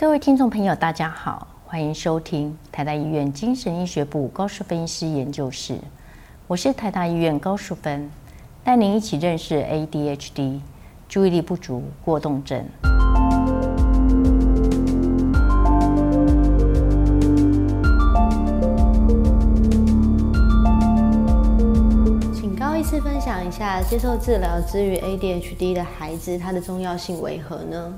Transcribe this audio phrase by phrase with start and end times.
[0.00, 5.76] 各位听众朋友，大家好，欢迎收听台大医院精神医学部高淑芬医师研究室，
[6.46, 8.10] 我是台大医院高淑芬，
[8.64, 10.60] 带您一起认识 ADHD
[11.06, 12.64] 注意力不足过动症。
[22.32, 27.92] 请高医师分享一下，接受治疗之于 ADHD 的孩子，它的重要性为何呢？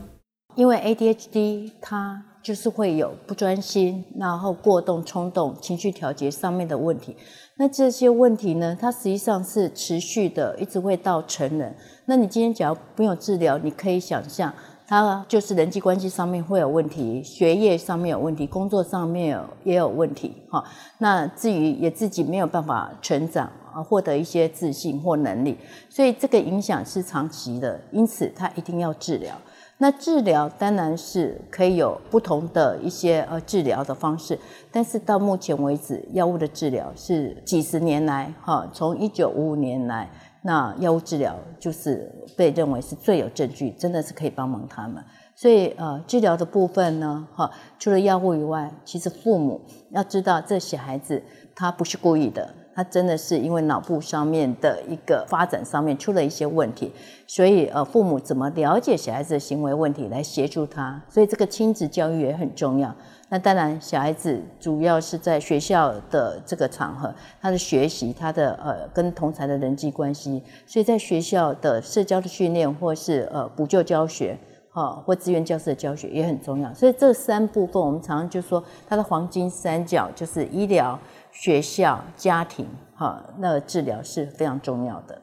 [0.55, 7.17] 因为 ADHD 它就是会有不专心，然后过动、冲动、情绪调节上面的问题。
[7.57, 11.75] 那这些问题呢，它实际上是持续的，一直会到成人。
[12.07, 14.53] 那你今天只要不用治疗，你可以想象，
[14.93, 20.37] 他就是人际关系上面会有问题，学业上面有问题，工作上面也有问题。
[20.51, 20.63] 哈，
[20.99, 25.57] 那至于也自己没有办法成长啊，获得一些自信或能力，
[25.89, 29.35] 所以这个影响是长期的，因此他一定要治疗。
[29.79, 34.39] 那治疗当然是可以有不同的一些呃治疗的方式，
[34.71, 40.11] 但是到目前为止，药物的治疗是几十年来哈，从一九五五年来，
[40.43, 45.03] 那药物治疗就是被认为是最有证据，真的是可以帮忙他们。
[45.35, 51.23] 所以呃，治疗的部分呢，哈，除了药物以外，其实父母要知道这些孩子
[51.55, 52.55] 他不是故意的。
[52.75, 56.93] 他真的是因为脑部上面的一个发展上面出了一些问题，
[57.27, 61.01] 所以呃，父母怎么了解小孩子的行为问题来协助他？
[61.09, 62.95] 所以这个亲子教育也很重要。
[63.29, 74.39] 那当然，小孩子主要是在学校的这个场合，他的学习，他的呃跟同才的人际关系，所以在学校的社交的训练，或是呃补救教学，
[74.71, 76.73] 哈，或资源教室的教学也很重要。
[76.75, 80.99] 所以这三部分，我们常常就说，它的黄金三角就是医疗。
[81.33, 85.21] 学校、家庭，哈，那治疗是非常重要的。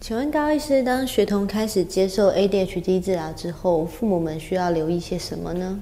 [0.00, 5.80] 请问高医师，当学童开始接受 ADHD 治疗之后，父母们需要留意些什么呢？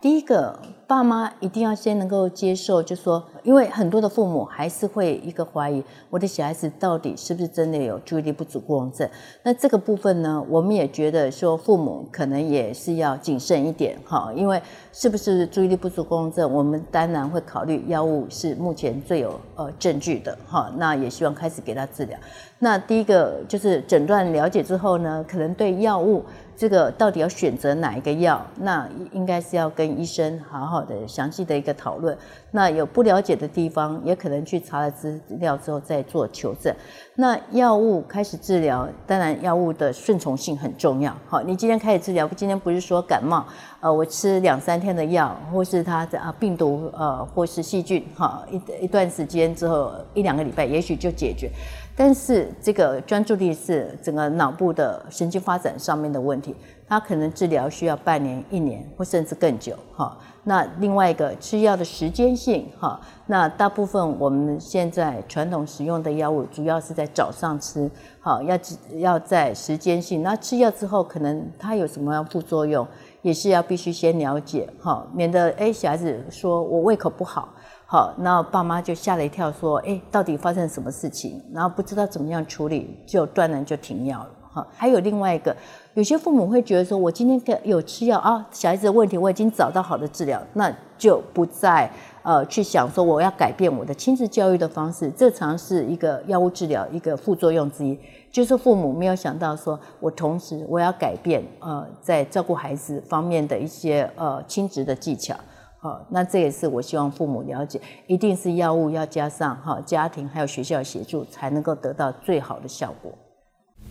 [0.00, 0.60] 第一个，
[0.92, 9.08] 爸妈一定要先能够接受，就说，因为很多的父母还是会一个怀疑，我的小孩子到底是不是真的有注意力不足过动症？
[9.42, 14.60] 那这个部分呢，我们也觉得说，父母可能也是要谨慎一点，哈，因为
[14.92, 22.18] 是不是注意力不足过动症，我们当然会考虑药物是目前最有呃证据的，哈，那也希望开始给他治疗。
[22.58, 26.22] 那第一个就是诊断了解之后呢，可能对药物。
[26.62, 28.40] 这个到底要选择哪一个药？
[28.60, 32.16] 那应该是要跟医生好好的详细的一个讨论。
[32.52, 36.72] 那有不了解的地方，也可能去查了资料之后再做求证。
[37.16, 41.12] 那药物开始治疗，当然药物的顺从性很重要。
[41.26, 43.44] 好，你今天开始治疗，今天不是说感冒，
[43.80, 51.50] 呃，我吃两三天的药，或是它的啊病毒呃或是细菌，哈，一一段时间之后一两个礼拜，也许就解决。
[51.94, 56.51] 但是这个专注力是整个脑部的神经发展上面的问题，
[56.86, 60.18] 它可能治疗需要半年、一年或甚至更久，哈。
[60.44, 68.58] 那另外一个吃药的时间性，哈，那大部分我们现在传统使用的药物，主要是在早上吃，好，要
[68.98, 70.22] 要在时间性。
[70.22, 72.84] 那吃药之后，可能它有什么样副作用，
[73.22, 77.48] 也是要必须先了解，哈，免得哎小孩子说我胃口不好。
[77.86, 84.30] 好，那爸妈就吓了一跳，说：“哎，到底发生什么事情？”然后不知道怎么样处理，就断然就停药了。
[84.52, 85.56] 哈，还有另外一个，
[85.94, 91.90] 有些父母会觉得说：“我今天有吃药啊，小孩子的问题我已经找到好的治疗，那就不再
[92.22, 97.98] 呃去想说我要改变我的亲子教育的方式。”这常是一个药物治疗一个副作用之一，
[98.30, 105.34] 就是父母没有想到说，我同时我要改变呃在照顾孩子方面的一些呃亲子的技巧。
[105.78, 113.10] 好，那这也是我希望父母了解，一定是药物要加上哈家庭还有学校协助，才能够得到最好的效果。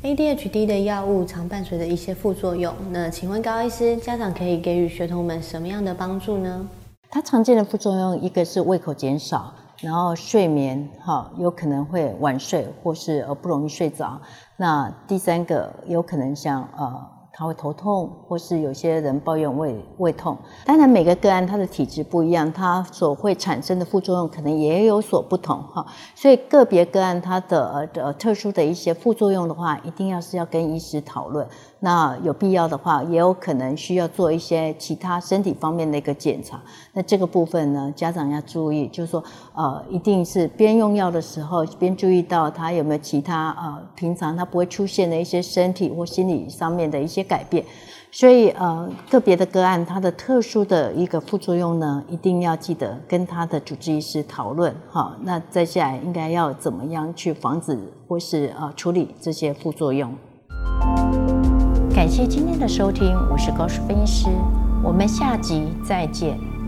[0.03, 6.67] ADHD 的药物常伴随着一些副作用，那请问高医师，家长可以给予学童们什么样的帮助呢？
[7.11, 14.19] 它常见的副作用，一个是胃口减少，然后睡眠哈有可能会晚睡或是呃不容易睡着，
[14.57, 17.20] 那第三个有可能像呃。
[17.41, 20.37] 他会头痛，或是有些人抱怨胃胃痛。
[20.63, 25.83] 当然，每个个案他的体质不一样，他所会产生的副作用可能也有所不同哈。
[26.13, 31.47] 所以个别个案它的呃特殊的一些副作用的话，一定要是要跟医师讨论。
[31.79, 36.61] 那有必要的话，也有可能需要做一些其他身体方面的一个检查。
[36.93, 39.23] 那这个部分呢，家长要注意，就是说，
[39.55, 47.63] 呃，一定是边用药的时候，边注意到他有没有其他呃平常他不会出现的一些身体或心理上面的一些改变。
[48.13, 54.75] 所以，呃，个别的个案，它的特殊的一个副作用呢，一定要记得跟他的主治医师讨论。
[54.89, 57.79] 哈，那接下来应该要怎么样去防止
[58.09, 60.13] 或是呃处理这些副作用？
[61.95, 64.29] 感谢今天的收听，我是高淑分析师。
[64.83, 66.60] 我们下集再见。